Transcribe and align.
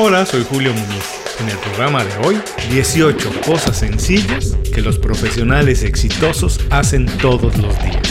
Hola, 0.00 0.24
soy 0.24 0.46
Julio 0.48 0.72
Muñoz. 0.72 1.04
En 1.40 1.48
el 1.48 1.56
programa 1.56 2.04
de 2.04 2.16
hoy, 2.18 2.40
18 2.70 3.40
cosas 3.44 3.78
sencillas 3.78 4.56
que 4.72 4.80
los 4.80 4.96
profesionales 4.96 5.82
exitosos 5.82 6.60
hacen 6.70 7.06
todos 7.18 7.58
los 7.58 7.76
días. 7.82 8.08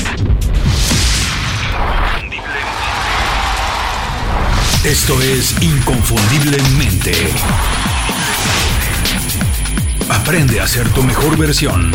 Esto 4.83 5.21
es 5.21 5.55
Inconfundiblemente. 5.61 7.13
Aprende 10.09 10.59
a 10.59 10.67
ser 10.67 10.89
tu 10.89 11.01
mejor 11.03 11.37
versión. 11.37 11.93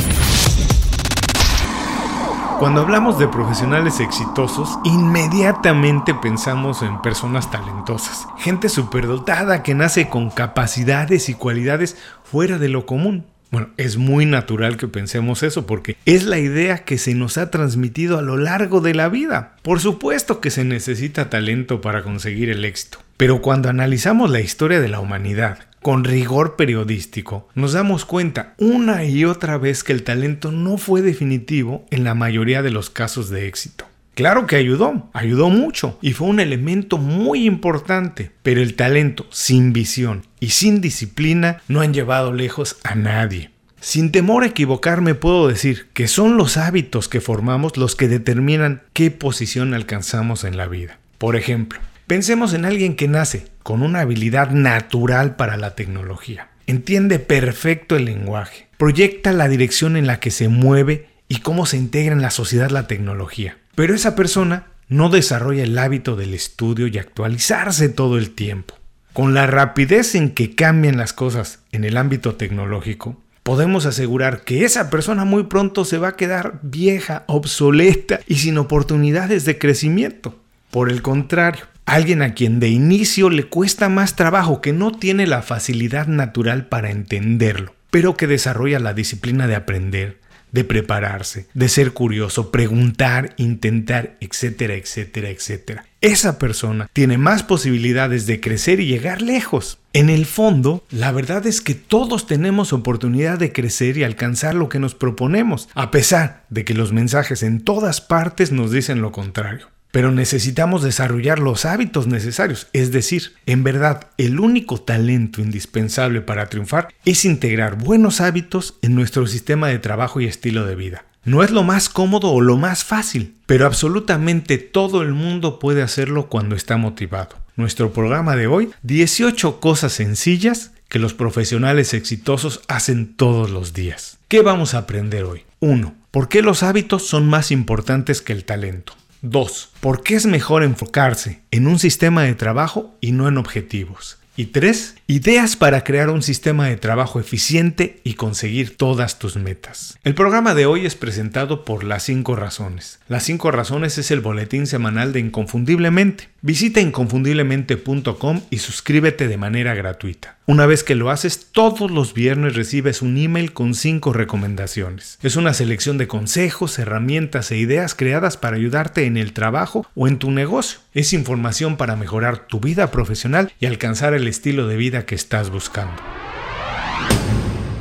Cuando 2.62 2.82
hablamos 2.82 3.18
de 3.18 3.26
profesionales 3.26 3.98
exitosos, 3.98 4.78
inmediatamente 4.84 6.14
pensamos 6.14 6.82
en 6.82 7.02
personas 7.02 7.50
talentosas, 7.50 8.28
gente 8.38 8.68
superdotada 8.68 9.64
que 9.64 9.74
nace 9.74 10.08
con 10.08 10.30
capacidades 10.30 11.28
y 11.28 11.34
cualidades 11.34 11.96
fuera 12.22 12.58
de 12.58 12.68
lo 12.68 12.86
común. 12.86 13.26
Bueno, 13.50 13.70
es 13.78 13.96
muy 13.96 14.26
natural 14.26 14.76
que 14.76 14.86
pensemos 14.86 15.42
eso 15.42 15.66
porque 15.66 15.96
es 16.06 16.22
la 16.22 16.38
idea 16.38 16.84
que 16.84 16.98
se 16.98 17.14
nos 17.14 17.36
ha 17.36 17.50
transmitido 17.50 18.16
a 18.16 18.22
lo 18.22 18.36
largo 18.36 18.80
de 18.80 18.94
la 18.94 19.08
vida. 19.08 19.56
Por 19.62 19.80
supuesto 19.80 20.40
que 20.40 20.52
se 20.52 20.62
necesita 20.62 21.30
talento 21.30 21.80
para 21.80 22.04
conseguir 22.04 22.48
el 22.48 22.64
éxito, 22.64 22.98
pero 23.16 23.42
cuando 23.42 23.70
analizamos 23.70 24.30
la 24.30 24.38
historia 24.38 24.80
de 24.80 24.88
la 24.88 25.00
humanidad 25.00 25.58
con 25.82 26.04
rigor 26.04 26.56
periodístico, 26.56 27.48
nos 27.54 27.72
damos 27.72 28.04
cuenta 28.04 28.54
una 28.58 29.04
y 29.04 29.24
otra 29.24 29.58
vez 29.58 29.84
que 29.84 29.92
el 29.92 30.04
talento 30.04 30.52
no 30.52 30.78
fue 30.78 31.02
definitivo 31.02 31.84
en 31.90 32.04
la 32.04 32.14
mayoría 32.14 32.62
de 32.62 32.70
los 32.70 32.88
casos 32.88 33.28
de 33.28 33.46
éxito. 33.48 33.86
Claro 34.14 34.46
que 34.46 34.56
ayudó, 34.56 35.08
ayudó 35.14 35.48
mucho 35.48 35.98
y 36.02 36.12
fue 36.12 36.28
un 36.28 36.38
elemento 36.38 36.98
muy 36.98 37.46
importante, 37.46 38.30
pero 38.42 38.60
el 38.60 38.74
talento 38.74 39.26
sin 39.30 39.72
visión 39.72 40.26
y 40.38 40.50
sin 40.50 40.80
disciplina 40.80 41.62
no 41.66 41.80
han 41.80 41.94
llevado 41.94 42.32
lejos 42.32 42.76
a 42.84 42.94
nadie. 42.94 43.50
Sin 43.80 44.12
temor 44.12 44.44
a 44.44 44.46
equivocarme 44.46 45.14
puedo 45.14 45.48
decir 45.48 45.88
que 45.92 46.06
son 46.08 46.36
los 46.36 46.56
hábitos 46.56 47.08
que 47.08 47.20
formamos 47.20 47.76
los 47.76 47.96
que 47.96 48.06
determinan 48.06 48.82
qué 48.92 49.10
posición 49.10 49.74
alcanzamos 49.74 50.44
en 50.44 50.56
la 50.56 50.68
vida. 50.68 50.98
Por 51.18 51.34
ejemplo, 51.34 51.80
Pensemos 52.06 52.52
en 52.52 52.64
alguien 52.64 52.96
que 52.96 53.08
nace 53.08 53.46
con 53.62 53.82
una 53.82 54.00
habilidad 54.00 54.50
natural 54.50 55.36
para 55.36 55.56
la 55.56 55.74
tecnología. 55.74 56.48
Entiende 56.66 57.18
perfecto 57.18 57.96
el 57.96 58.04
lenguaje, 58.04 58.68
proyecta 58.76 59.32
la 59.32 59.48
dirección 59.48 59.96
en 59.96 60.06
la 60.06 60.20
que 60.20 60.30
se 60.30 60.48
mueve 60.48 61.08
y 61.28 61.40
cómo 61.40 61.66
se 61.66 61.76
integra 61.76 62.12
en 62.12 62.22
la 62.22 62.30
sociedad 62.30 62.70
la 62.70 62.86
tecnología. 62.86 63.58
Pero 63.74 63.94
esa 63.94 64.14
persona 64.14 64.66
no 64.88 65.08
desarrolla 65.08 65.62
el 65.62 65.78
hábito 65.78 66.16
del 66.16 66.34
estudio 66.34 66.86
y 66.86 66.98
actualizarse 66.98 67.88
todo 67.88 68.18
el 68.18 68.34
tiempo. 68.34 68.74
Con 69.12 69.34
la 69.34 69.46
rapidez 69.46 70.14
en 70.14 70.30
que 70.30 70.54
cambian 70.54 70.96
las 70.96 71.12
cosas 71.12 71.60
en 71.72 71.84
el 71.84 71.96
ámbito 71.96 72.34
tecnológico, 72.34 73.20
podemos 73.42 73.86
asegurar 73.86 74.42
que 74.42 74.64
esa 74.64 74.90
persona 74.90 75.24
muy 75.24 75.44
pronto 75.44 75.84
se 75.84 75.98
va 75.98 76.08
a 76.08 76.16
quedar 76.16 76.60
vieja, 76.62 77.24
obsoleta 77.26 78.20
y 78.26 78.36
sin 78.36 78.58
oportunidades 78.58 79.44
de 79.44 79.58
crecimiento. 79.58 80.38
Por 80.70 80.90
el 80.90 81.02
contrario, 81.02 81.64
Alguien 81.86 82.22
a 82.22 82.34
quien 82.34 82.60
de 82.60 82.68
inicio 82.68 83.28
le 83.28 83.44
cuesta 83.44 83.88
más 83.88 84.16
trabajo, 84.16 84.60
que 84.60 84.72
no 84.72 84.92
tiene 84.92 85.26
la 85.26 85.42
facilidad 85.42 86.06
natural 86.06 86.66
para 86.66 86.90
entenderlo, 86.90 87.74
pero 87.90 88.16
que 88.16 88.26
desarrolla 88.26 88.78
la 88.78 88.94
disciplina 88.94 89.46
de 89.46 89.56
aprender, 89.56 90.18
de 90.52 90.64
prepararse, 90.64 91.46
de 91.54 91.68
ser 91.68 91.92
curioso, 91.92 92.50
preguntar, 92.50 93.34
intentar, 93.36 94.16
etcétera, 94.20 94.74
etcétera, 94.74 95.30
etcétera. 95.30 95.86
Esa 96.00 96.38
persona 96.38 96.88
tiene 96.92 97.18
más 97.18 97.42
posibilidades 97.42 98.26
de 98.26 98.40
crecer 98.40 98.80
y 98.80 98.86
llegar 98.86 99.22
lejos. 99.22 99.78
En 99.92 100.08
el 100.10 100.26
fondo, 100.26 100.84
la 100.90 101.10
verdad 101.10 101.46
es 101.46 101.60
que 101.60 101.74
todos 101.74 102.26
tenemos 102.26 102.72
oportunidad 102.72 103.38
de 103.38 103.52
crecer 103.52 103.96
y 103.96 104.04
alcanzar 104.04 104.54
lo 104.54 104.68
que 104.68 104.78
nos 104.78 104.94
proponemos, 104.94 105.68
a 105.74 105.90
pesar 105.90 106.44
de 106.50 106.64
que 106.64 106.74
los 106.74 106.92
mensajes 106.92 107.42
en 107.42 107.60
todas 107.62 108.00
partes 108.00 108.52
nos 108.52 108.70
dicen 108.70 109.00
lo 109.00 109.12
contrario. 109.12 109.68
Pero 109.92 110.10
necesitamos 110.10 110.82
desarrollar 110.82 111.38
los 111.38 111.64
hábitos 111.66 112.08
necesarios. 112.08 112.66
Es 112.72 112.90
decir, 112.90 113.34
en 113.46 113.62
verdad, 113.62 114.08
el 114.18 114.40
único 114.40 114.80
talento 114.80 115.40
indispensable 115.40 116.22
para 116.22 116.46
triunfar 116.46 116.88
es 117.04 117.24
integrar 117.24 117.76
buenos 117.76 118.20
hábitos 118.20 118.78
en 118.82 118.94
nuestro 118.94 119.26
sistema 119.26 119.68
de 119.68 119.78
trabajo 119.78 120.20
y 120.20 120.24
estilo 120.24 120.66
de 120.66 120.74
vida. 120.74 121.04
No 121.24 121.44
es 121.44 121.52
lo 121.52 121.62
más 121.62 121.88
cómodo 121.88 122.32
o 122.32 122.40
lo 122.40 122.56
más 122.56 122.82
fácil, 122.82 123.36
pero 123.46 123.66
absolutamente 123.66 124.58
todo 124.58 125.02
el 125.02 125.12
mundo 125.12 125.60
puede 125.60 125.82
hacerlo 125.82 126.28
cuando 126.28 126.56
está 126.56 126.78
motivado. 126.78 127.36
Nuestro 127.54 127.92
programa 127.92 128.34
de 128.34 128.48
hoy, 128.48 128.70
18 128.82 129.60
cosas 129.60 129.92
sencillas 129.92 130.72
que 130.88 130.98
los 130.98 131.14
profesionales 131.14 131.94
exitosos 131.94 132.62
hacen 132.66 133.14
todos 133.14 133.50
los 133.50 133.72
días. 133.72 134.18
¿Qué 134.26 134.40
vamos 134.40 134.74
a 134.74 134.78
aprender 134.78 135.24
hoy? 135.24 135.44
1. 135.60 135.94
¿Por 136.10 136.28
qué 136.28 136.42
los 136.42 136.62
hábitos 136.62 137.06
son 137.06 137.28
más 137.28 137.50
importantes 137.50 138.20
que 138.20 138.32
el 138.32 138.44
talento? 138.44 138.94
2. 139.22 139.70
¿Por 139.78 140.02
qué 140.02 140.16
es 140.16 140.26
mejor 140.26 140.64
enfocarse 140.64 141.42
en 141.52 141.68
un 141.68 141.78
sistema 141.78 142.24
de 142.24 142.34
trabajo 142.34 142.96
y 143.00 143.12
no 143.12 143.28
en 143.28 143.38
objetivos? 143.38 144.18
Y 144.34 144.46
3. 144.46 144.94
Ideas 145.08 145.56
para 145.56 145.84
crear 145.84 146.08
un 146.08 146.22
sistema 146.22 146.66
de 146.66 146.78
trabajo 146.78 147.20
eficiente 147.20 148.00
y 148.02 148.14
conseguir 148.14 148.78
todas 148.78 149.18
tus 149.18 149.36
metas. 149.36 149.98
El 150.04 150.14
programa 150.14 150.54
de 150.54 150.64
hoy 150.64 150.86
es 150.86 150.94
presentado 150.94 151.66
por 151.66 151.84
Las 151.84 152.04
5 152.04 152.34
Razones. 152.34 152.98
Las 153.08 153.24
5 153.24 153.50
Razones 153.50 153.98
es 153.98 154.10
el 154.10 154.20
boletín 154.20 154.66
semanal 154.66 155.12
de 155.12 155.20
Inconfundiblemente. 155.20 156.30
Visita 156.40 156.80
inconfundiblemente.com 156.80 158.40
y 158.48 158.58
suscríbete 158.58 159.28
de 159.28 159.36
manera 159.36 159.74
gratuita. 159.74 160.38
Una 160.46 160.66
vez 160.66 160.82
que 160.82 160.96
lo 160.96 161.10
haces, 161.10 161.48
todos 161.52 161.90
los 161.90 162.14
viernes 162.14 162.56
recibes 162.56 163.00
un 163.00 163.16
email 163.16 163.52
con 163.52 163.74
5 163.74 164.12
recomendaciones. 164.12 165.18
Es 165.22 165.36
una 165.36 165.54
selección 165.54 165.98
de 165.98 166.08
consejos, 166.08 166.78
herramientas 166.78 167.52
e 167.52 167.58
ideas 167.58 167.94
creadas 167.94 168.38
para 168.38 168.56
ayudarte 168.56 169.04
en 169.04 169.18
el 169.18 169.34
trabajo 169.34 169.86
o 169.94 170.08
en 170.08 170.18
tu 170.18 170.30
negocio. 170.30 170.80
Es 170.94 171.14
información 171.14 171.78
para 171.78 171.96
mejorar 171.96 172.46
tu 172.46 172.60
vida 172.60 172.90
profesional 172.90 173.50
y 173.58 173.64
alcanzar 173.64 174.12
el 174.12 174.28
estilo 174.28 174.68
de 174.68 174.76
vida 174.76 175.06
que 175.06 175.14
estás 175.14 175.48
buscando. 175.48 176.02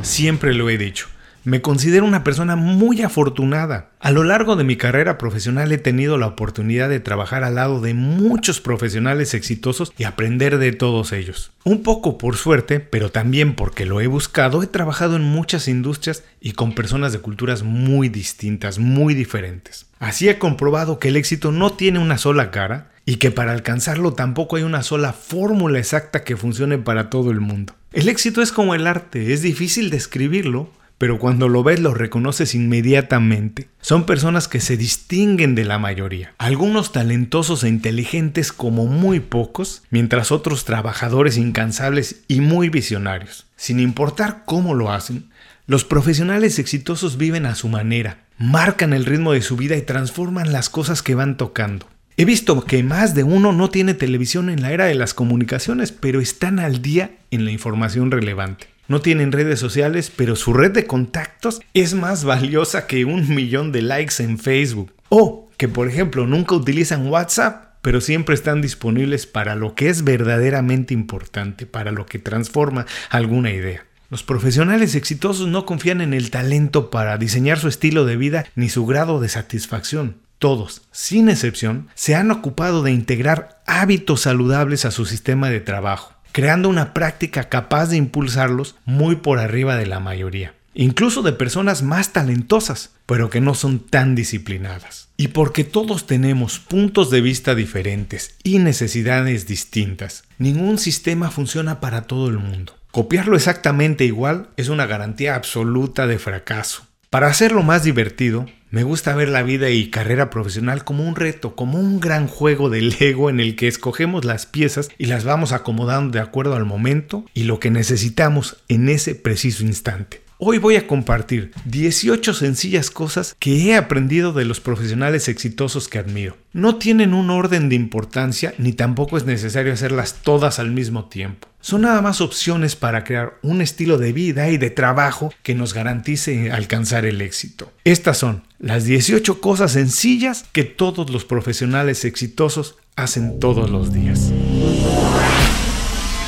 Siempre 0.01 0.53
lo 0.53 0.69
he 0.69 0.77
dicho. 0.77 1.07
Me 1.43 1.61
considero 1.61 2.05
una 2.05 2.23
persona 2.23 2.55
muy 2.55 3.01
afortunada. 3.01 3.89
A 3.99 4.11
lo 4.11 4.23
largo 4.23 4.55
de 4.55 4.63
mi 4.63 4.77
carrera 4.77 5.17
profesional 5.17 5.73
he 5.73 5.77
tenido 5.77 6.17
la 6.17 6.27
oportunidad 6.27 6.87
de 6.87 7.01
trabajar 7.01 7.43
al 7.43 7.55
lado 7.55 7.81
de 7.81 7.93
muchos 7.93 8.61
profesionales 8.61 9.33
exitosos 9.33 9.91
y 9.97 10.05
aprender 10.05 10.57
de 10.57 10.71
todos 10.71 11.11
ellos. 11.11 11.51
Un 11.65 11.83
poco 11.83 12.17
por 12.17 12.37
suerte, 12.37 12.79
pero 12.79 13.11
también 13.11 13.55
porque 13.55 13.85
lo 13.85 13.99
he 13.99 14.07
buscado, 14.07 14.63
he 14.63 14.67
trabajado 14.67 15.17
en 15.17 15.23
muchas 15.23 15.67
industrias 15.67 16.23
y 16.39 16.53
con 16.53 16.75
personas 16.75 17.11
de 17.11 17.19
culturas 17.19 17.63
muy 17.63 18.07
distintas, 18.07 18.79
muy 18.79 19.15
diferentes. 19.15 19.87
Así 19.99 20.29
he 20.29 20.37
comprobado 20.37 20.97
que 20.97 21.09
el 21.09 21.17
éxito 21.17 21.51
no 21.51 21.73
tiene 21.73 21.99
una 21.99 22.17
sola 22.17 22.51
cara 22.51 22.90
y 23.05 23.15
que 23.15 23.31
para 23.31 23.51
alcanzarlo 23.51 24.13
tampoco 24.13 24.55
hay 24.55 24.63
una 24.63 24.83
sola 24.83 25.13
fórmula 25.13 25.79
exacta 25.79 26.23
que 26.23 26.37
funcione 26.37 26.77
para 26.77 27.09
todo 27.09 27.31
el 27.31 27.39
mundo. 27.39 27.73
El 27.93 28.09
éxito 28.09 28.41
es 28.41 28.51
como 28.51 28.75
el 28.75 28.87
arte, 28.87 29.33
es 29.33 29.41
difícil 29.41 29.89
describirlo, 29.89 30.69
pero 30.97 31.17
cuando 31.17 31.49
lo 31.49 31.63
ves 31.63 31.79
lo 31.79 31.95
reconoces 31.95 32.53
inmediatamente. 32.53 33.67
Son 33.81 34.05
personas 34.05 34.47
que 34.47 34.59
se 34.59 34.77
distinguen 34.77 35.55
de 35.55 35.65
la 35.65 35.79
mayoría, 35.79 36.35
algunos 36.37 36.91
talentosos 36.91 37.63
e 37.63 37.69
inteligentes 37.69 38.51
como 38.51 38.85
muy 38.85 39.19
pocos, 39.19 39.81
mientras 39.89 40.31
otros 40.31 40.63
trabajadores 40.63 41.37
incansables 41.37 42.21
y 42.27 42.39
muy 42.39 42.69
visionarios. 42.69 43.47
Sin 43.55 43.79
importar 43.79 44.43
cómo 44.45 44.75
lo 44.75 44.91
hacen, 44.91 45.31
los 45.65 45.85
profesionales 45.85 46.59
exitosos 46.59 47.17
viven 47.17 47.47
a 47.47 47.55
su 47.55 47.67
manera, 47.67 48.19
marcan 48.37 48.93
el 48.93 49.05
ritmo 49.05 49.33
de 49.33 49.41
su 49.41 49.57
vida 49.57 49.77
y 49.77 49.81
transforman 49.81 50.53
las 50.53 50.69
cosas 50.69 51.01
que 51.01 51.15
van 51.15 51.35
tocando. 51.35 51.87
He 52.21 52.25
visto 52.25 52.63
que 52.65 52.83
más 52.83 53.15
de 53.15 53.23
uno 53.23 53.51
no 53.51 53.71
tiene 53.71 53.95
televisión 53.95 54.51
en 54.51 54.61
la 54.61 54.71
era 54.71 54.85
de 54.85 54.93
las 54.93 55.15
comunicaciones, 55.15 55.91
pero 55.91 56.21
están 56.21 56.59
al 56.59 56.83
día 56.83 57.17
en 57.31 57.45
la 57.45 57.51
información 57.51 58.11
relevante 58.11 58.67
no 58.87 59.01
tienen 59.01 59.31
redes 59.31 59.59
sociales, 59.59 60.11
pero 60.15 60.35
su 60.35 60.53
red 60.53 60.71
de 60.71 60.85
contactos 60.85 61.61
es 61.73 61.93
más 61.93 62.25
valiosa 62.25 62.85
que 62.87 63.05
un 63.05 63.33
millón 63.33 63.71
de 63.71 63.81
likes 63.81 64.21
en 64.21 64.37
Facebook. 64.37 64.91
O 65.07 65.49
que, 65.57 65.69
por 65.69 65.87
ejemplo, 65.87 66.27
nunca 66.27 66.55
utilizan 66.55 67.07
WhatsApp, 67.07 67.75
pero 67.81 68.01
siempre 68.01 68.35
están 68.35 68.61
disponibles 68.61 69.25
para 69.25 69.55
lo 69.55 69.73
que 69.75 69.87
es 69.89 70.03
verdaderamente 70.03 70.93
importante, 70.93 71.65
para 71.65 71.91
lo 71.91 72.05
que 72.05 72.19
transforma 72.19 72.85
alguna 73.09 73.51
idea. 73.51 73.85
Los 74.09 74.23
profesionales 74.23 74.93
exitosos 74.93 75.47
no 75.47 75.65
confían 75.65 76.01
en 76.01 76.13
el 76.13 76.29
talento 76.29 76.91
para 76.91 77.17
diseñar 77.17 77.59
su 77.59 77.69
estilo 77.69 78.05
de 78.05 78.17
vida 78.17 78.45
ni 78.55 78.67
su 78.67 78.85
grado 78.85 79.21
de 79.21 79.29
satisfacción. 79.29 80.17
Todos, 80.41 80.81
sin 80.91 81.29
excepción, 81.29 81.87
se 81.93 82.15
han 82.15 82.31
ocupado 82.31 82.81
de 82.81 82.91
integrar 82.91 83.61
hábitos 83.67 84.21
saludables 84.21 84.83
a 84.83 84.91
su 84.91 85.05
sistema 85.05 85.49
de 85.49 85.59
trabajo 85.61 86.15
creando 86.31 86.69
una 86.69 86.93
práctica 86.93 87.49
capaz 87.49 87.87
de 87.87 87.97
impulsarlos 87.97 88.75
muy 88.85 89.17
por 89.17 89.39
arriba 89.39 89.75
de 89.75 89.85
la 89.85 89.99
mayoría. 89.99 90.55
incluso 90.73 91.21
de 91.21 91.33
personas 91.33 91.83
más 91.83 92.13
talentosas, 92.13 92.91
pero 93.05 93.29
que 93.29 93.41
no 93.41 93.55
son 93.55 93.79
tan 93.79 94.15
disciplinadas. 94.15 95.09
Y 95.17 95.27
porque 95.27 95.65
todos 95.65 96.07
tenemos 96.07 96.59
puntos 96.59 97.11
de 97.11 97.19
vista 97.19 97.55
diferentes 97.55 98.35
y 98.41 98.59
necesidades 98.59 99.45
distintas, 99.47 100.23
ningún 100.37 100.77
sistema 100.77 101.29
funciona 101.29 101.81
para 101.81 102.03
todo 102.03 102.29
el 102.29 102.39
mundo. 102.39 102.77
Copiarlo 102.91 103.35
exactamente 103.35 104.05
igual 104.05 104.47
es 104.55 104.69
una 104.69 104.85
garantía 104.85 105.35
absoluta 105.35 106.07
de 106.07 106.17
fracaso. 106.19 106.87
Para 107.09 107.27
hacerlo 107.27 107.63
más 107.63 107.83
divertido, 107.83 108.45
me 108.71 108.83
gusta 108.83 109.13
ver 109.15 109.27
la 109.27 109.43
vida 109.43 109.69
y 109.69 109.89
carrera 109.89 110.29
profesional 110.29 110.85
como 110.85 111.07
un 111.07 111.15
reto, 111.15 111.55
como 111.55 111.77
un 111.77 111.99
gran 111.99 112.27
juego 112.27 112.69
de 112.69 112.81
Lego 112.81 113.29
en 113.29 113.39
el 113.41 113.55
que 113.57 113.67
escogemos 113.67 114.25
las 114.25 114.45
piezas 114.45 114.89
y 114.97 115.05
las 115.05 115.25
vamos 115.25 115.51
acomodando 115.51 116.13
de 116.13 116.21
acuerdo 116.21 116.55
al 116.55 116.65
momento 116.65 117.25
y 117.33 117.43
lo 117.43 117.59
que 117.59 117.69
necesitamos 117.69 118.63
en 118.69 118.87
ese 118.89 119.13
preciso 119.13 119.63
instante. 119.63 120.21
Hoy 120.43 120.57
voy 120.57 120.75
a 120.75 120.87
compartir 120.87 121.51
18 121.65 122.33
sencillas 122.33 122.89
cosas 122.89 123.35
que 123.37 123.65
he 123.65 123.75
aprendido 123.75 124.33
de 124.33 124.43
los 124.43 124.59
profesionales 124.59 125.27
exitosos 125.27 125.87
que 125.87 125.99
admiro. 125.99 126.35
No 126.51 126.77
tienen 126.77 127.13
un 127.13 127.29
orden 127.29 127.69
de 127.69 127.75
importancia 127.75 128.55
ni 128.57 128.73
tampoco 128.73 129.17
es 129.17 129.25
necesario 129.25 129.71
hacerlas 129.71 130.15
todas 130.23 130.57
al 130.57 130.71
mismo 130.71 131.05
tiempo. 131.05 131.47
Son 131.59 131.81
nada 131.81 132.01
más 132.01 132.21
opciones 132.21 132.75
para 132.75 133.03
crear 133.03 133.37
un 133.43 133.61
estilo 133.61 133.99
de 133.99 134.13
vida 134.13 134.49
y 134.49 134.57
de 134.57 134.71
trabajo 134.71 135.31
que 135.43 135.53
nos 135.53 135.75
garantice 135.75 136.51
alcanzar 136.51 137.05
el 137.05 137.21
éxito. 137.21 137.71
Estas 137.83 138.17
son 138.17 138.41
las 138.61 138.85
18 138.85 139.41
cosas 139.41 139.71
sencillas 139.71 140.45
que 140.51 140.63
todos 140.63 141.09
los 141.09 141.25
profesionales 141.25 142.05
exitosos 142.05 142.75
hacen 142.95 143.39
todos 143.39 143.71
los 143.71 143.91
días. 143.91 144.31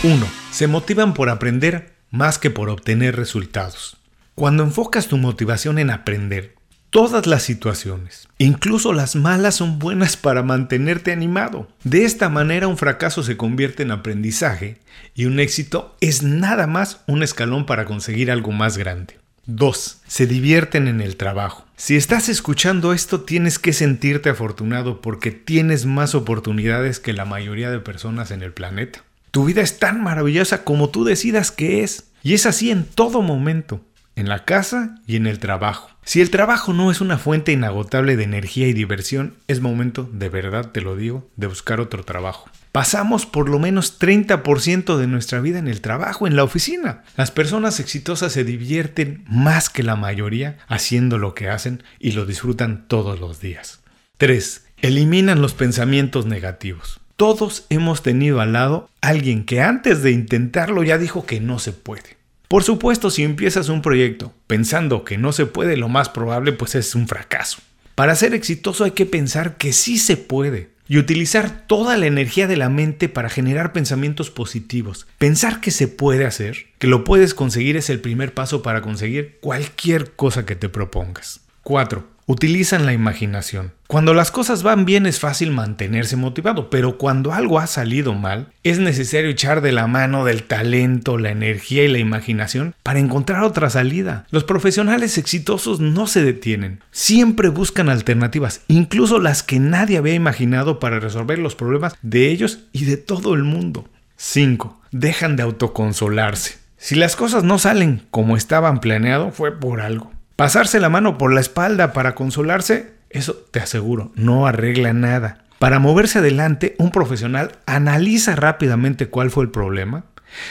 1. 0.04 0.28
Se 0.52 0.66
motivan 0.66 1.14
por 1.14 1.30
aprender 1.30 1.94
más 2.10 2.40
que 2.40 2.50
por 2.50 2.70
obtener 2.70 3.16
resultados. 3.16 3.98
Cuando 4.34 4.64
enfocas 4.64 5.08
tu 5.08 5.18
motivación 5.18 5.78
en 5.78 5.92
aprender, 5.92 6.56
todas 6.90 7.28
las 7.28 7.44
situaciones, 7.44 8.28
incluso 8.40 8.94
las 8.94 9.16
malas, 9.16 9.54
son 9.56 9.78
buenas 9.78 10.18
para 10.18 10.42
mantenerte 10.42 11.12
animado. 11.12 11.68
De 11.84 12.04
esta 12.04 12.30
manera 12.30 12.68
un 12.68 12.78
fracaso 12.78 13.22
se 13.22 13.38
convierte 13.38 13.84
en 13.84 13.92
aprendizaje 13.92 14.80
y 15.14 15.26
un 15.26 15.40
éxito 15.40 15.96
es 16.02 16.24
nada 16.24 16.66
más 16.66 17.02
un 17.06 17.22
escalón 17.22 17.68
para 17.68 17.86
conseguir 17.86 18.32
algo 18.32 18.52
más 18.52 18.80
grande. 18.80 19.23
2. 19.46 20.02
Se 20.08 20.28
divierten 20.28 20.88
en 20.88 21.02
el 21.02 21.18
trabajo. 21.18 21.66
Si 21.76 21.96
estás 21.96 22.30
escuchando 22.30 22.94
esto 22.94 23.22
tienes 23.22 23.60
que 23.60 23.74
sentirte 23.74 24.30
afortunado 24.30 25.02
porque 25.02 25.32
tienes 25.32 25.86
más 25.86 26.16
oportunidades 26.16 27.00
que 27.00 27.14
la 27.14 27.26
mayoría 27.26 27.70
de 27.70 27.80
personas 27.80 28.32
en 28.32 28.42
el 28.42 28.54
planeta. 28.54 29.04
Tu 29.32 29.46
vida 29.46 29.62
es 29.62 29.80
tan 29.80 30.02
maravillosa 30.04 30.64
como 30.64 30.90
tú 30.90 31.04
decidas 31.04 31.52
que 31.52 31.84
es. 31.84 32.06
Y 32.22 32.36
es 32.36 32.46
así 32.46 32.72
en 32.72 32.86
todo 32.86 33.22
momento 33.22 33.82
en 34.16 34.30
la 34.30 34.46
casa 34.46 35.00
y 35.08 35.16
en 35.16 35.28
el 35.28 35.40
trabajo. 35.40 35.90
Si 36.04 36.22
el 36.22 36.30
trabajo 36.30 36.74
no 36.74 36.92
es 36.92 37.02
una 37.02 37.18
fuente 37.18 37.52
inagotable 37.52 38.16
de 38.16 38.24
energía 38.24 38.68
y 38.68 38.74
diversión, 38.74 39.36
es 39.48 39.62
momento, 39.62 40.10
de 40.12 40.30
verdad 40.30 40.72
te 40.72 40.82
lo 40.82 40.96
digo, 40.96 41.30
de 41.36 41.48
buscar 41.48 41.80
otro 41.80 42.04
trabajo. 42.04 42.50
Pasamos 42.74 43.28
por 43.28 43.50
lo 43.50 43.60
menos 43.60 44.00
30% 44.00 44.98
de 44.98 45.06
nuestra 45.06 45.40
vida 45.40 45.60
en 45.60 45.68
el 45.68 45.80
trabajo, 45.80 46.26
en 46.26 46.36
la 46.36 46.44
oficina. 46.44 47.04
Las 47.16 47.30
personas 47.30 47.80
exitosas 47.80 48.34
se 48.34 48.44
divierten 48.44 49.24
más 49.28 49.70
que 49.70 49.84
la 49.84 49.96
mayoría 49.96 50.58
haciendo 50.68 51.20
lo 51.20 51.36
que 51.36 51.50
hacen 51.50 51.84
y 52.00 52.14
lo 52.14 52.26
disfrutan 52.26 52.88
todos 52.88 53.20
los 53.20 53.40
días. 53.40 53.82
3. 54.18 54.66
Eliminan 54.78 55.40
los 55.40 55.54
pensamientos 55.54 56.26
negativos. 56.26 57.00
Todos 57.16 57.68
hemos 57.70 58.02
tenido 58.02 58.42
al 58.42 58.54
lado 58.54 58.90
alguien 59.02 59.46
que 59.46 59.62
antes 59.62 60.02
de 60.02 60.10
intentarlo 60.10 60.82
ya 60.82 60.98
dijo 60.98 61.28
que 61.28 61.40
no 61.40 61.60
se 61.60 61.74
puede. 61.74 62.18
Por 62.48 62.64
supuesto, 62.64 63.12
si 63.12 63.24
empiezas 63.24 63.70
un 63.70 63.84
proyecto 63.84 64.34
pensando 64.48 65.04
que 65.04 65.20
no 65.20 65.32
se 65.32 65.46
puede, 65.46 65.78
lo 65.78 65.90
más 65.90 66.10
probable 66.10 66.54
pues 66.54 66.74
es 66.74 66.96
un 66.96 67.08
fracaso. 67.08 67.60
Para 67.94 68.16
ser 68.16 68.34
exitoso 68.34 68.84
hay 68.84 68.92
que 68.92 69.06
pensar 69.06 69.58
que 69.58 69.74
sí 69.74 70.00
se 70.00 70.18
puede 70.18 70.73
y 70.94 71.00
utilizar 71.00 71.66
toda 71.66 71.98
la 71.98 72.06
energía 72.06 72.46
de 72.46 72.56
la 72.56 72.70
mente 72.70 73.10
para 73.10 73.28
generar 73.28 73.74
pensamientos 73.74 74.30
positivos. 74.30 75.08
Pensar 75.18 75.60
que 75.60 75.72
se 75.72 75.88
puede 75.88 76.24
hacer, 76.24 76.68
que 76.78 76.86
lo 76.86 77.04
puedes 77.04 77.34
conseguir 77.34 77.78
es 77.78 77.90
el 77.90 78.00
primer 78.00 78.36
paso 78.36 78.62
para 78.62 78.82
conseguir 78.82 79.40
cualquier 79.42 80.12
cosa 80.12 80.46
que 80.46 80.56
te 80.56 80.70
propongas. 80.70 81.40
4 81.64 82.13
utilizan 82.26 82.86
la 82.86 82.94
imaginación. 82.94 83.74
Cuando 83.88 84.14
las 84.14 84.32
cosas 84.32 84.64
van 84.64 84.86
bien 84.86 85.06
es 85.06 85.20
fácil 85.20 85.52
mantenerse 85.52 86.16
motivado, 86.16 86.70
pero 86.70 86.98
cuando 86.98 87.34
algo 87.34 87.60
ha 87.60 87.68
salido 87.68 88.14
mal, 88.14 88.48
es 88.64 88.80
necesario 88.80 89.30
echar 89.30 89.62
de 89.62 89.72
la 89.72 89.88
mano 89.88 90.26
del 90.26 90.44
talento, 90.44 91.18
la 91.18 91.32
energía 91.32 91.84
y 91.84 91.88
la 91.90 92.00
imaginación 92.00 92.74
para 92.82 93.00
encontrar 93.00 93.44
otra 93.44 93.70
salida. 93.70 94.26
Los 94.32 94.44
profesionales 94.44 95.18
exitosos 95.18 95.80
no 95.80 96.08
se 96.08 96.24
detienen, 96.24 96.80
siempre 96.92 97.50
buscan 97.50 97.90
alternativas, 97.90 98.62
incluso 98.68 99.20
las 99.20 99.44
que 99.44 99.60
nadie 99.60 99.98
había 99.98 100.14
imaginado 100.14 100.80
para 100.80 101.00
resolver 101.00 101.40
los 101.40 101.56
problemas 101.56 101.96
de 102.02 102.30
ellos 102.30 102.60
y 102.72 102.86
de 102.86 102.98
todo 102.98 103.34
el 103.34 103.44
mundo. 103.44 103.88
5. 104.16 104.80
Dejan 104.92 105.36
de 105.36 105.44
autoconsolarse. 105.44 106.58
Si 106.78 106.96
las 106.96 107.16
cosas 107.16 107.44
no 107.44 107.60
salen 107.60 108.04
como 108.12 108.38
estaban 108.38 108.80
planeado, 108.80 109.32
fue 109.32 109.52
por 109.58 109.82
algo. 109.82 110.13
Pasarse 110.36 110.80
la 110.80 110.90
mano 110.90 111.18
por 111.18 111.34
la 111.34 111.42
espalda 111.42 111.94
para 111.94 112.16
consolarse, 112.16 112.94
eso 113.10 113.36
te 113.36 113.60
aseguro, 113.60 114.12
no 114.16 114.48
arregla 114.48 114.92
nada. 114.94 115.46
Para 115.60 115.80
moverse 115.80 116.20
adelante, 116.20 116.76
un 116.80 116.92
profesional 116.92 117.54
analiza 117.66 118.36
rápidamente 118.36 119.08
cuál 119.08 119.32
fue 119.32 119.44
el 119.44 119.52
problema. 119.52 120.06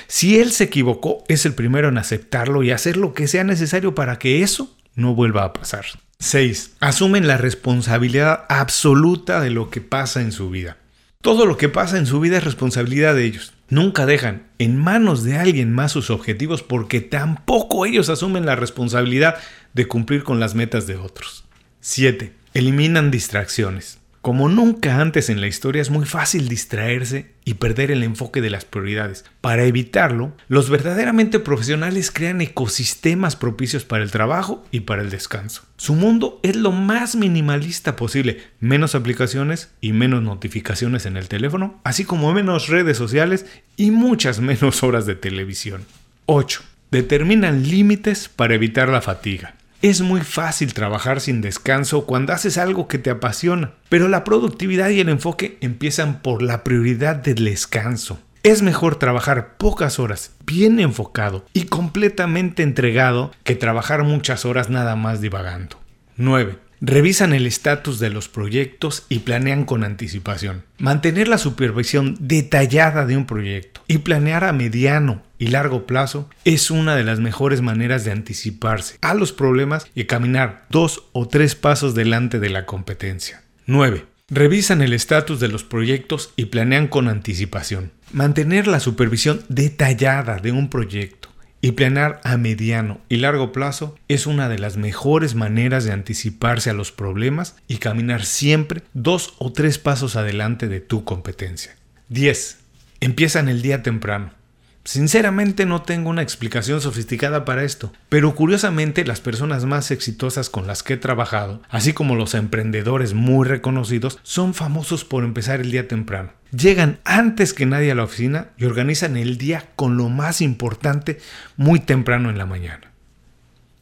Si 0.06 0.38
él 0.38 0.52
se 0.52 0.64
equivocó, 0.64 1.24
es 1.28 1.44
el 1.44 1.54
primero 1.54 1.88
en 1.88 1.98
aceptarlo 1.98 2.62
y 2.62 2.70
hacer 2.70 2.96
lo 2.96 3.12
que 3.12 3.26
sea 3.26 3.44
necesario 3.44 3.94
para 3.94 4.18
que 4.18 4.42
eso 4.42 4.74
no 4.94 5.14
vuelva 5.14 5.44
a 5.44 5.52
pasar. 5.52 5.84
6. 6.20 6.74
Asumen 6.78 7.26
la 7.26 7.36
responsabilidad 7.36 8.44
absoluta 8.48 9.40
de 9.40 9.50
lo 9.50 9.70
que 9.70 9.80
pasa 9.80 10.22
en 10.22 10.30
su 10.30 10.50
vida. 10.50 10.76
Todo 11.20 11.46
lo 11.46 11.56
que 11.56 11.68
pasa 11.68 11.98
en 11.98 12.06
su 12.06 12.20
vida 12.20 12.38
es 12.38 12.44
responsabilidad 12.44 13.14
de 13.14 13.24
ellos. 13.24 13.52
Nunca 13.68 14.04
dejan 14.04 14.48
en 14.58 14.76
manos 14.76 15.24
de 15.24 15.38
alguien 15.38 15.72
más 15.72 15.92
sus 15.92 16.10
objetivos 16.10 16.62
porque 16.62 17.00
tampoco 17.00 17.86
ellos 17.86 18.10
asumen 18.10 18.44
la 18.44 18.56
responsabilidad 18.56 19.36
de 19.72 19.88
cumplir 19.88 20.24
con 20.24 20.40
las 20.40 20.54
metas 20.54 20.86
de 20.86 20.96
otros. 20.96 21.44
7. 21.80 22.34
Eliminan 22.54 23.10
distracciones. 23.10 24.01
Como 24.22 24.48
nunca 24.48 25.00
antes 25.00 25.30
en 25.30 25.40
la 25.40 25.48
historia 25.48 25.82
es 25.82 25.90
muy 25.90 26.06
fácil 26.06 26.48
distraerse 26.48 27.32
y 27.44 27.54
perder 27.54 27.90
el 27.90 28.04
enfoque 28.04 28.40
de 28.40 28.50
las 28.50 28.64
prioridades. 28.64 29.24
Para 29.40 29.64
evitarlo, 29.64 30.32
los 30.46 30.70
verdaderamente 30.70 31.40
profesionales 31.40 32.12
crean 32.12 32.40
ecosistemas 32.40 33.34
propicios 33.34 33.84
para 33.84 34.04
el 34.04 34.12
trabajo 34.12 34.64
y 34.70 34.80
para 34.80 35.02
el 35.02 35.10
descanso. 35.10 35.64
Su 35.76 35.96
mundo 35.96 36.38
es 36.44 36.54
lo 36.54 36.70
más 36.70 37.16
minimalista 37.16 37.96
posible, 37.96 38.38
menos 38.60 38.94
aplicaciones 38.94 39.72
y 39.80 39.92
menos 39.92 40.22
notificaciones 40.22 41.04
en 41.04 41.16
el 41.16 41.26
teléfono, 41.26 41.80
así 41.82 42.04
como 42.04 42.32
menos 42.32 42.68
redes 42.68 42.96
sociales 42.96 43.46
y 43.76 43.90
muchas 43.90 44.38
menos 44.38 44.84
horas 44.84 45.04
de 45.04 45.16
televisión. 45.16 45.84
8. 46.26 46.62
Determinan 46.92 47.68
límites 47.68 48.28
para 48.28 48.54
evitar 48.54 48.88
la 48.88 49.00
fatiga. 49.00 49.56
Es 49.82 50.00
muy 50.00 50.20
fácil 50.20 50.74
trabajar 50.74 51.20
sin 51.20 51.40
descanso 51.40 52.06
cuando 52.06 52.32
haces 52.32 52.56
algo 52.56 52.86
que 52.86 52.98
te 52.98 53.10
apasiona, 53.10 53.72
pero 53.88 54.06
la 54.06 54.22
productividad 54.22 54.90
y 54.90 55.00
el 55.00 55.08
enfoque 55.08 55.58
empiezan 55.60 56.22
por 56.22 56.40
la 56.40 56.62
prioridad 56.62 57.16
del 57.16 57.44
descanso. 57.44 58.20
Es 58.44 58.62
mejor 58.62 58.94
trabajar 58.94 59.56
pocas 59.56 59.98
horas, 59.98 60.36
bien 60.46 60.78
enfocado 60.78 61.44
y 61.52 61.64
completamente 61.64 62.62
entregado, 62.62 63.32
que 63.42 63.56
trabajar 63.56 64.04
muchas 64.04 64.44
horas 64.44 64.70
nada 64.70 64.94
más 64.94 65.20
divagando. 65.20 65.80
9. 66.16 66.58
Revisan 66.80 67.32
el 67.32 67.46
estatus 67.46 67.98
de 67.98 68.10
los 68.10 68.28
proyectos 68.28 69.06
y 69.08 69.20
planean 69.20 69.64
con 69.64 69.82
anticipación. 69.82 70.64
Mantener 70.78 71.26
la 71.26 71.38
supervisión 71.38 72.16
detallada 72.20 73.04
de 73.04 73.16
un 73.16 73.26
proyecto 73.26 73.80
y 73.88 73.98
planear 73.98 74.44
a 74.44 74.52
mediano 74.52 75.22
y 75.42 75.48
largo 75.48 75.88
plazo 75.88 76.30
es 76.44 76.70
una 76.70 76.94
de 76.94 77.02
las 77.02 77.18
mejores 77.18 77.62
maneras 77.62 78.04
de 78.04 78.12
anticiparse 78.12 78.96
a 79.00 79.12
los 79.12 79.32
problemas 79.32 79.88
y 79.92 80.04
caminar 80.04 80.66
dos 80.70 81.08
o 81.10 81.26
tres 81.26 81.56
pasos 81.56 81.96
delante 81.96 82.38
de 82.38 82.48
la 82.48 82.64
competencia. 82.64 83.42
9. 83.66 84.06
Revisan 84.28 84.82
el 84.82 84.92
estatus 84.92 85.40
de 85.40 85.48
los 85.48 85.64
proyectos 85.64 86.32
y 86.36 86.44
planean 86.44 86.86
con 86.86 87.08
anticipación. 87.08 87.90
Mantener 88.12 88.68
la 88.68 88.78
supervisión 88.78 89.42
detallada 89.48 90.36
de 90.36 90.52
un 90.52 90.70
proyecto 90.70 91.28
y 91.60 91.72
planear 91.72 92.20
a 92.22 92.36
mediano 92.36 93.00
y 93.08 93.16
largo 93.16 93.50
plazo 93.50 93.96
es 94.06 94.28
una 94.28 94.48
de 94.48 94.60
las 94.60 94.76
mejores 94.76 95.34
maneras 95.34 95.82
de 95.82 95.90
anticiparse 95.90 96.70
a 96.70 96.72
los 96.72 96.92
problemas 96.92 97.56
y 97.66 97.78
caminar 97.78 98.24
siempre 98.24 98.82
dos 98.94 99.34
o 99.38 99.50
tres 99.50 99.78
pasos 99.78 100.14
adelante 100.14 100.68
de 100.68 100.78
tu 100.78 101.02
competencia. 101.02 101.74
10. 102.10 102.58
Empiezan 103.00 103.48
el 103.48 103.60
día 103.60 103.82
temprano. 103.82 104.40
Sinceramente 104.84 105.64
no 105.64 105.82
tengo 105.82 106.10
una 106.10 106.22
explicación 106.22 106.80
sofisticada 106.80 107.44
para 107.44 107.62
esto, 107.62 107.92
pero 108.08 108.34
curiosamente 108.34 109.04
las 109.04 109.20
personas 109.20 109.64
más 109.64 109.92
exitosas 109.92 110.50
con 110.50 110.66
las 110.66 110.82
que 110.82 110.94
he 110.94 110.96
trabajado, 110.96 111.62
así 111.68 111.92
como 111.92 112.16
los 112.16 112.34
emprendedores 112.34 113.14
muy 113.14 113.46
reconocidos, 113.46 114.18
son 114.24 114.54
famosos 114.54 115.04
por 115.04 115.22
empezar 115.22 115.60
el 115.60 115.70
día 115.70 115.86
temprano. 115.86 116.32
Llegan 116.50 116.98
antes 117.04 117.54
que 117.54 117.64
nadie 117.64 117.92
a 117.92 117.94
la 117.94 118.04
oficina 118.04 118.48
y 118.58 118.64
organizan 118.64 119.16
el 119.16 119.38
día 119.38 119.68
con 119.76 119.96
lo 119.96 120.08
más 120.08 120.40
importante 120.40 121.20
muy 121.56 121.78
temprano 121.78 122.28
en 122.28 122.38
la 122.38 122.46
mañana. 122.46 122.90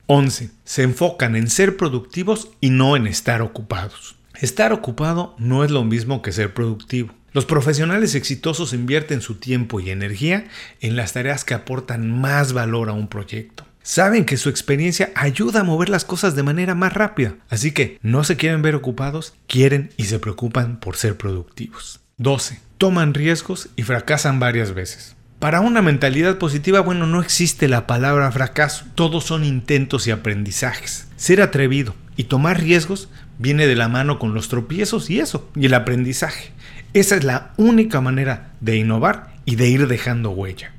11. 0.06 0.50
Se 0.64 0.82
enfocan 0.82 1.34
en 1.34 1.48
ser 1.48 1.76
productivos 1.76 2.50
y 2.60 2.70
no 2.70 2.96
en 2.96 3.06
estar 3.06 3.40
ocupados. 3.42 4.16
Estar 4.40 4.72
ocupado 4.72 5.34
no 5.38 5.64
es 5.64 5.70
lo 5.70 5.84
mismo 5.84 6.20
que 6.20 6.32
ser 6.32 6.52
productivo. 6.52 7.14
Los 7.32 7.44
profesionales 7.44 8.16
exitosos 8.16 8.72
invierten 8.72 9.20
su 9.20 9.36
tiempo 9.36 9.78
y 9.78 9.90
energía 9.90 10.46
en 10.80 10.96
las 10.96 11.12
tareas 11.12 11.44
que 11.44 11.54
aportan 11.54 12.10
más 12.20 12.52
valor 12.52 12.88
a 12.88 12.92
un 12.92 13.06
proyecto. 13.06 13.64
Saben 13.82 14.24
que 14.24 14.36
su 14.36 14.48
experiencia 14.48 15.10
ayuda 15.14 15.60
a 15.60 15.64
mover 15.64 15.88
las 15.88 16.04
cosas 16.04 16.34
de 16.34 16.42
manera 16.42 16.74
más 16.74 16.92
rápida, 16.92 17.36
así 17.48 17.72
que 17.72 17.98
no 18.02 18.24
se 18.24 18.36
quieren 18.36 18.62
ver 18.62 18.74
ocupados, 18.74 19.34
quieren 19.46 19.90
y 19.96 20.04
se 20.04 20.18
preocupan 20.18 20.80
por 20.80 20.96
ser 20.96 21.16
productivos. 21.16 22.00
12. 22.18 22.60
Toman 22.78 23.14
riesgos 23.14 23.68
y 23.76 23.84
fracasan 23.84 24.40
varias 24.40 24.74
veces. 24.74 25.16
Para 25.38 25.60
una 25.62 25.80
mentalidad 25.80 26.36
positiva, 26.36 26.80
bueno, 26.80 27.06
no 27.06 27.22
existe 27.22 27.66
la 27.68 27.86
palabra 27.86 28.30
fracaso, 28.30 28.84
todos 28.94 29.24
son 29.24 29.44
intentos 29.44 30.06
y 30.06 30.10
aprendizajes. 30.10 31.08
Ser 31.16 31.40
atrevido 31.40 31.94
y 32.16 32.24
tomar 32.24 32.60
riesgos 32.60 33.08
viene 33.38 33.66
de 33.66 33.76
la 33.76 33.88
mano 33.88 34.18
con 34.18 34.34
los 34.34 34.48
tropiezos 34.48 35.08
y 35.08 35.20
eso, 35.20 35.48
y 35.56 35.64
el 35.64 35.72
aprendizaje. 35.72 36.52
Esa 36.92 37.14
es 37.14 37.22
la 37.22 37.52
única 37.56 38.00
manera 38.00 38.50
de 38.60 38.76
innovar 38.76 39.34
y 39.44 39.54
de 39.54 39.68
ir 39.68 39.86
dejando 39.86 40.30
huella. 40.30 40.72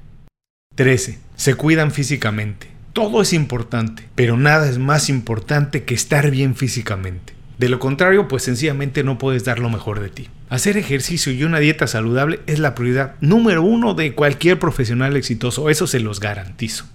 13. 0.76 1.20
Se 1.38 1.56
cuidan 1.56 1.92
físicamente. 1.92 2.70
Todo 2.92 3.22
es 3.22 3.32
importante, 3.32 4.10
pero 4.14 4.36
nada 4.36 4.70
es 4.70 4.78
más 4.78 5.08
importante 5.08 5.84
que 5.84 5.94
estar 5.94 6.30
bien 6.30 6.56
físicamente. 6.56 7.34
De 7.58 7.70
lo 7.70 7.80
contrario, 7.80 8.28
pues 8.28 8.44
sencillamente 8.44 9.06
no 9.06 9.18
puedes 9.18 9.46
dar 9.46 9.60
lo 9.60 9.70
mejor 9.70 10.02
de 10.02 10.10
ti. 10.10 10.28
Hacer 10.50 10.76
ejercicio 10.76 11.32
y 11.32 11.46
una 11.46 11.60
dieta 11.60 11.88
saludable 11.88 12.42
es 12.46 12.60
la 12.60 12.76
prioridad 12.76 13.16
número 13.22 13.64
uno 13.64 13.94
de 13.94 14.14
cualquier 14.14 14.60
profesional 14.60 15.16
exitoso, 15.16 15.70
eso 15.70 15.88
se 15.88 16.02
los 16.02 16.20
garantizo. 16.20 16.88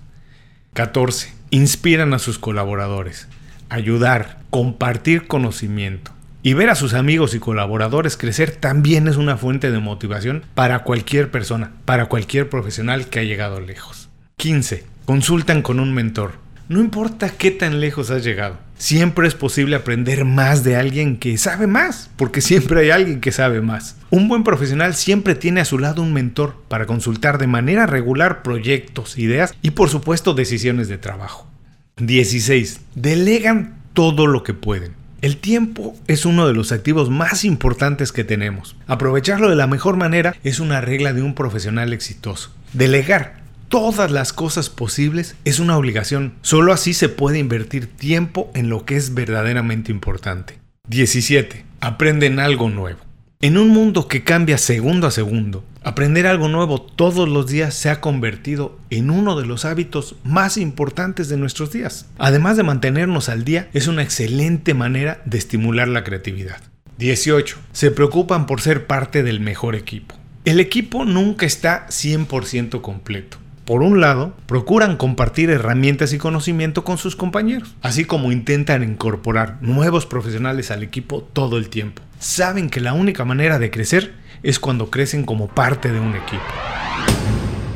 14. 0.75 1.32
Inspiran 1.49 2.12
a 2.12 2.18
sus 2.18 2.38
colaboradores. 2.38 3.28
Ayudar, 3.70 4.40
compartir 4.50 5.26
conocimiento 5.26 6.15
y 6.46 6.54
ver 6.54 6.70
a 6.70 6.76
sus 6.76 6.94
amigos 6.94 7.34
y 7.34 7.40
colaboradores 7.40 8.16
crecer 8.16 8.52
también 8.52 9.08
es 9.08 9.16
una 9.16 9.36
fuente 9.36 9.72
de 9.72 9.80
motivación 9.80 10.44
para 10.54 10.84
cualquier 10.84 11.28
persona, 11.28 11.72
para 11.84 12.06
cualquier 12.06 12.48
profesional 12.48 13.08
que 13.08 13.18
ha 13.18 13.24
llegado 13.24 13.60
lejos. 13.60 14.10
15. 14.36 14.84
Consultan 15.06 15.60
con 15.60 15.80
un 15.80 15.92
mentor. 15.92 16.34
No 16.68 16.78
importa 16.78 17.30
qué 17.30 17.50
tan 17.50 17.80
lejos 17.80 18.12
has 18.12 18.22
llegado, 18.22 18.58
siempre 18.78 19.26
es 19.26 19.34
posible 19.34 19.74
aprender 19.74 20.24
más 20.24 20.62
de 20.62 20.76
alguien 20.76 21.16
que 21.16 21.36
sabe 21.36 21.66
más, 21.66 22.10
porque 22.14 22.40
siempre 22.40 22.80
hay 22.80 22.90
alguien 22.90 23.20
que 23.20 23.32
sabe 23.32 23.60
más. 23.60 23.96
Un 24.10 24.28
buen 24.28 24.44
profesional 24.44 24.94
siempre 24.94 25.34
tiene 25.34 25.62
a 25.62 25.64
su 25.64 25.80
lado 25.80 26.00
un 26.00 26.12
mentor 26.12 26.62
para 26.68 26.86
consultar 26.86 27.38
de 27.38 27.48
manera 27.48 27.86
regular 27.86 28.44
proyectos, 28.44 29.18
ideas 29.18 29.52
y 29.62 29.72
por 29.72 29.88
supuesto 29.88 30.32
decisiones 30.32 30.86
de 30.86 30.98
trabajo. 30.98 31.48
16. 31.96 32.82
Delegan 32.94 33.82
todo 33.94 34.28
lo 34.28 34.44
que 34.44 34.54
pueden. 34.54 35.05
El 35.26 35.38
tiempo 35.38 35.97
es 36.06 36.25
uno 36.25 36.47
de 36.47 36.54
los 36.54 36.71
activos 36.71 37.11
más 37.11 37.45
importantes 37.45 38.12
que 38.12 38.23
tenemos. 38.23 38.76
Aprovecharlo 38.87 39.50
de 39.50 39.56
la 39.56 39.66
mejor 39.66 39.97
manera 39.97 40.37
es 40.45 40.61
una 40.61 40.80
regla 40.80 41.12
de 41.12 41.23
un 41.23 41.35
profesional 41.35 41.92
exitoso. 41.92 42.52
Delegar 42.75 43.40
todas 43.68 44.12
las 44.12 44.33
cosas 44.33 44.71
posibles 44.71 45.35
es 45.45 45.59
una 45.59 45.76
obligación. 45.76 46.35
Solo 46.42 46.73
así 46.73 46.95
se 46.95 47.09
puede 47.09 47.40
invertir 47.40 47.88
tiempo 47.88 48.52
en 48.54 48.68
lo 48.68 48.85
que 48.85 48.95
es 48.95 49.14
verdaderamente 49.14 49.90
importante. 49.90 50.61
17. 50.90 51.64
Aprenden 51.80 52.38
algo 52.38 52.71
nuevo. 52.71 53.00
En 53.43 53.59
un 53.59 53.69
mundo 53.69 54.09
que 54.09 54.25
cambia 54.25 54.57
segundo 54.57 55.07
a 55.07 55.11
segundo, 55.11 55.62
aprender 55.85 56.26
algo 56.26 56.49
nuevo 56.49 56.81
todos 56.81 57.28
los 57.28 57.47
días 57.47 57.75
se 57.75 57.90
ha 57.90 58.00
convertido 58.00 58.78
en 58.88 59.11
uno 59.11 59.38
de 59.38 59.45
los 59.45 59.66
hábitos 59.66 60.16
más 60.25 60.57
importantes 60.57 61.28
de 61.28 61.37
nuestros 61.37 61.71
días. 61.71 62.07
Además 62.16 62.57
de 62.57 62.62
mantenernos 62.62 63.28
al 63.28 63.45
día, 63.45 63.69
es 63.75 63.88
una 63.88 64.02
excelente 64.02 64.73
manera 64.73 65.21
de 65.26 65.37
estimular 65.37 65.87
la 65.87 66.02
creatividad. 66.02 66.62
18. 66.97 67.59
Se 67.73 67.90
preocupan 67.90 68.47
por 68.47 68.62
ser 68.62 68.87
parte 68.87 69.23
del 69.23 69.40
mejor 69.40 69.75
equipo. 69.75 70.14
El 70.47 70.59
equipo 70.59 71.05
nunca 71.05 71.45
está 71.45 71.87
100% 71.88 72.81
completo. 72.81 73.37
Por 73.66 73.82
un 73.82 74.00
lado, 74.00 74.32
procuran 74.46 74.96
compartir 74.96 75.50
herramientas 75.50 76.12
y 76.12 76.18
conocimiento 76.18 76.85
con 76.85 76.99
sus 76.99 77.16
compañeros, 77.16 77.75
así 77.82 78.04
como 78.04 78.30
intentan 78.30 78.85
incorporar 78.85 79.58
nuevos 79.61 80.06
profesionales 80.06 80.70
al 80.70 80.85
equipo 80.85 81.28
todo 81.32 81.58
el 81.58 81.68
tiempo. 81.68 82.00
Saben 82.20 82.70
que 82.70 82.80
la 82.80 82.92
única 82.92 83.25
manera 83.25 83.58
de 83.58 83.73
crecer 83.73 84.14
es 84.44 84.61
cuando 84.61 84.88
crecen 84.88 85.25
como 85.25 85.49
parte 85.49 85.90
de 85.90 85.99
un 85.99 86.14
equipo. 86.14 86.44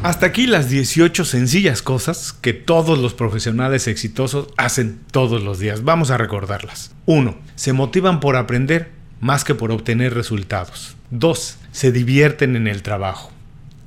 Hasta 0.05 0.27
aquí 0.27 0.47
las 0.47 0.71
18 0.71 1.25
sencillas 1.25 1.83
cosas 1.83 2.33
que 2.33 2.53
todos 2.53 2.97
los 3.01 3.13
profesionales 3.13 3.89
exitosos 3.89 4.47
hacen 4.57 5.01
todos 5.11 5.43
los 5.43 5.59
días. 5.59 5.83
Vamos 5.83 6.13
a 6.13 6.17
recordarlas. 6.19 6.95
1. 7.07 7.37
Se 7.57 7.73
motivan 7.73 8.21
por 8.21 8.37
aprender 8.37 8.93
más 9.21 9.43
que 9.43 9.57
por 9.57 9.73
obtener 9.73 10.15
resultados. 10.15 10.97
2. 11.11 11.59
Se 11.73 11.91
divierten 11.91 12.55
en 12.55 12.69
el 12.69 12.83
trabajo. 12.83 13.33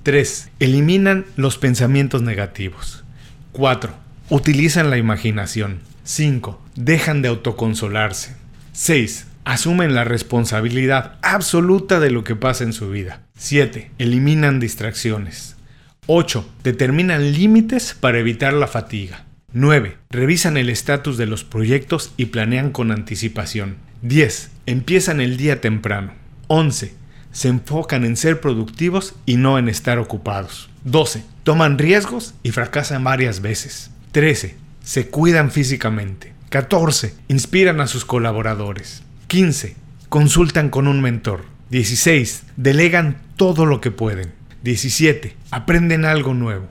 3. 0.03 0.50
Eliminan 0.60 1.25
los 1.38 1.57
pensamientos 1.57 2.22
negativos. 2.22 3.05
4. 3.53 3.93
Utilizan 4.29 4.89
la 4.89 4.98
imaginación. 4.98 5.79
5. 6.03 6.62
Dejan 6.75 7.22
de 7.22 7.29
autoconsolarse. 7.29 8.36
6. 8.74 9.27
Asumen 9.45 9.95
la 9.95 10.03
responsabilidad 10.03 11.15
absoluta 11.22 12.01
de 12.01 12.12
lo 12.12 12.25
que 12.25 12.36
pasa 12.36 12.65
en 12.65 12.74
su 12.74 12.89
vida. 12.89 13.22
7. 13.38 13.91
Eliminan 13.98 14.60
distracciones. 14.60 15.55
8. 16.07 16.50
Determinan 16.63 17.31
límites 17.31 17.95
para 17.98 18.19
evitar 18.19 18.51
la 18.51 18.67
fatiga. 18.67 19.24
9. 19.53 19.98
Revisan 20.10 20.57
el 20.57 20.69
estatus 20.69 21.17
de 21.17 21.27
los 21.27 21.45
proyectos 21.45 22.13
y 22.17 22.25
planean 22.25 22.72
con 22.72 22.91
anticipación. 22.91 23.77
10. 24.01 24.51
Empiezan 24.65 25.22
el 25.22 25.38
día 25.38 25.62
temprano. 25.62 26.12
11 26.48 27.02
se 27.33 27.49
enfocan 27.49 28.05
en 28.05 28.15
ser 28.15 28.39
productivos 28.39 29.15
y 29.25 29.35
no 29.35 29.57
en 29.57 29.67
estar 29.67 29.99
ocupados. 29.99 30.69
12. 30.85 31.23
Toman 31.43 31.77
riesgos 31.77 32.35
y 32.43 32.51
fracasan 32.51 33.03
varias 33.03 33.41
veces. 33.41 33.89
13. 34.13 34.55
Se 34.83 35.07
cuidan 35.07 35.51
físicamente. 35.51 36.33
14. 36.49 37.15
Inspiran 37.27 37.81
a 37.81 37.87
sus 37.87 38.05
colaboradores. 38.05 39.03
15. 39.27 39.75
Consultan 40.09 40.69
con 40.69 40.87
un 40.87 41.01
mentor. 41.01 41.45
16. 41.71 42.43
Delegan 42.55 43.17
todo 43.35 43.65
lo 43.65 43.81
que 43.81 43.89
pueden. 43.89 44.31
17. 44.61 45.35
Aprenden 45.49 46.05
algo 46.05 46.35
nuevo. 46.35 46.67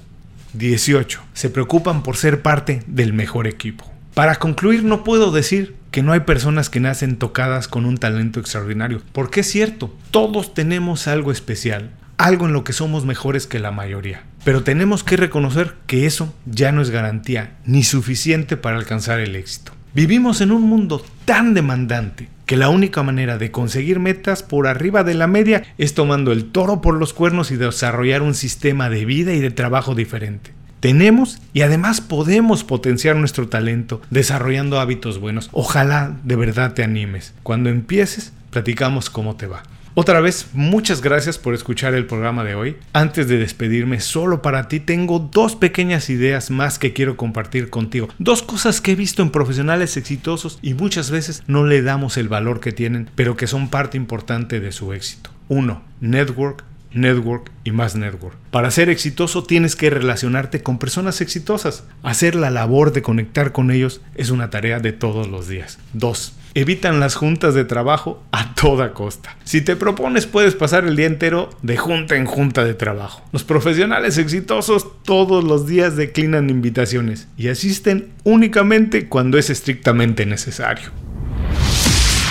18. 0.54 1.20
Se 1.34 1.50
preocupan 1.50 2.04
por 2.04 2.16
ser 2.16 2.40
parte 2.40 2.82
del 2.86 3.12
mejor 3.12 3.48
equipo. 3.48 3.90
Para 4.14 4.36
concluir, 4.36 4.84
no 4.84 5.02
puedo 5.02 5.32
decir 5.32 5.74
que 5.92 6.02
no 6.02 6.12
hay 6.12 6.20
personas 6.20 6.70
que 6.70 6.80
nacen 6.80 7.16
tocadas 7.16 7.68
con 7.68 7.84
un 7.84 7.98
talento 7.98 8.40
extraordinario, 8.40 9.02
porque 9.12 9.40
es 9.40 9.50
cierto, 9.50 9.94
todos 10.10 10.54
tenemos 10.54 11.06
algo 11.06 11.30
especial, 11.30 11.90
algo 12.16 12.46
en 12.46 12.54
lo 12.54 12.64
que 12.64 12.72
somos 12.72 13.04
mejores 13.04 13.46
que 13.46 13.58
la 13.58 13.72
mayoría. 13.72 14.24
Pero 14.42 14.64
tenemos 14.64 15.04
que 15.04 15.18
reconocer 15.18 15.74
que 15.86 16.06
eso 16.06 16.34
ya 16.46 16.72
no 16.72 16.80
es 16.80 16.88
garantía 16.88 17.58
ni 17.66 17.84
suficiente 17.84 18.56
para 18.56 18.78
alcanzar 18.78 19.20
el 19.20 19.36
éxito. 19.36 19.72
Vivimos 19.94 20.40
en 20.40 20.50
un 20.50 20.62
mundo 20.62 21.04
tan 21.26 21.52
demandante 21.52 22.30
que 22.46 22.56
la 22.56 22.70
única 22.70 23.02
manera 23.02 23.36
de 23.36 23.50
conseguir 23.50 24.00
metas 24.00 24.42
por 24.42 24.66
arriba 24.66 25.04
de 25.04 25.12
la 25.12 25.26
media 25.26 25.62
es 25.76 25.92
tomando 25.92 26.32
el 26.32 26.46
toro 26.46 26.80
por 26.80 26.94
los 26.94 27.12
cuernos 27.12 27.50
y 27.50 27.56
desarrollar 27.56 28.22
un 28.22 28.34
sistema 28.34 28.88
de 28.88 29.04
vida 29.04 29.34
y 29.34 29.40
de 29.40 29.50
trabajo 29.50 29.94
diferente 29.94 30.52
tenemos 30.82 31.38
y 31.54 31.62
además 31.62 32.00
podemos 32.00 32.64
potenciar 32.64 33.14
nuestro 33.14 33.48
talento 33.48 34.02
desarrollando 34.10 34.80
hábitos 34.80 35.20
buenos. 35.20 35.48
Ojalá 35.52 36.16
de 36.24 36.34
verdad 36.34 36.74
te 36.74 36.82
animes. 36.82 37.34
Cuando 37.44 37.70
empieces, 37.70 38.32
platicamos 38.50 39.08
cómo 39.08 39.36
te 39.36 39.46
va. 39.46 39.62
Otra 39.94 40.20
vez, 40.20 40.48
muchas 40.54 41.00
gracias 41.00 41.38
por 41.38 41.54
escuchar 41.54 41.94
el 41.94 42.06
programa 42.06 42.42
de 42.42 42.56
hoy. 42.56 42.76
Antes 42.94 43.28
de 43.28 43.38
despedirme, 43.38 44.00
solo 44.00 44.42
para 44.42 44.66
ti 44.66 44.80
tengo 44.80 45.20
dos 45.20 45.54
pequeñas 45.54 46.10
ideas 46.10 46.50
más 46.50 46.80
que 46.80 46.92
quiero 46.92 47.16
compartir 47.16 47.70
contigo. 47.70 48.08
Dos 48.18 48.42
cosas 48.42 48.80
que 48.80 48.92
he 48.92 48.96
visto 48.96 49.22
en 49.22 49.30
profesionales 49.30 49.96
exitosos 49.96 50.58
y 50.62 50.74
muchas 50.74 51.12
veces 51.12 51.44
no 51.46 51.64
le 51.64 51.82
damos 51.82 52.16
el 52.16 52.28
valor 52.28 52.58
que 52.58 52.72
tienen, 52.72 53.08
pero 53.14 53.36
que 53.36 53.46
son 53.46 53.68
parte 53.68 53.96
importante 53.96 54.58
de 54.58 54.72
su 54.72 54.92
éxito. 54.92 55.30
Uno, 55.48 55.82
Network 56.00 56.64
network 56.94 57.50
y 57.64 57.70
más 57.70 57.96
network. 57.96 58.36
Para 58.50 58.70
ser 58.70 58.88
exitoso 58.88 59.44
tienes 59.44 59.76
que 59.76 59.90
relacionarte 59.90 60.62
con 60.62 60.78
personas 60.78 61.20
exitosas. 61.20 61.84
Hacer 62.02 62.34
la 62.34 62.50
labor 62.50 62.92
de 62.92 63.02
conectar 63.02 63.52
con 63.52 63.70
ellos 63.70 64.00
es 64.14 64.30
una 64.30 64.50
tarea 64.50 64.80
de 64.80 64.92
todos 64.92 65.28
los 65.28 65.48
días. 65.48 65.78
2. 65.94 66.34
Evitan 66.54 67.00
las 67.00 67.14
juntas 67.14 67.54
de 67.54 67.64
trabajo 67.64 68.22
a 68.30 68.54
toda 68.54 68.92
costa. 68.92 69.36
Si 69.44 69.62
te 69.62 69.74
propones 69.74 70.26
puedes 70.26 70.54
pasar 70.54 70.84
el 70.84 70.96
día 70.96 71.06
entero 71.06 71.48
de 71.62 71.78
junta 71.78 72.16
en 72.16 72.26
junta 72.26 72.64
de 72.64 72.74
trabajo. 72.74 73.22
Los 73.32 73.44
profesionales 73.44 74.18
exitosos 74.18 74.86
todos 75.02 75.44
los 75.44 75.66
días 75.66 75.96
declinan 75.96 76.50
invitaciones 76.50 77.28
y 77.38 77.48
asisten 77.48 78.12
únicamente 78.24 79.08
cuando 79.08 79.38
es 79.38 79.48
estrictamente 79.48 80.26
necesario. 80.26 80.90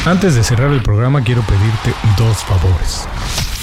Antes 0.06 0.36
de 0.36 0.44
cerrar 0.44 0.72
el 0.72 0.82
programa 0.82 1.24
quiero 1.24 1.42
pedirte 1.44 1.94
dos 2.18 2.38
favores. 2.44 3.08